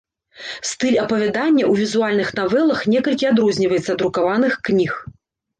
Стыль 0.69 0.97
апавядання 1.03 1.63
ў 1.71 1.87
візуальных 1.87 2.31
навелах 2.39 2.79
некалькі 2.95 3.29
адрозніваецца 3.33 3.89
ад 3.97 4.03
друкаваных 4.05 4.53
кніг. 4.71 4.91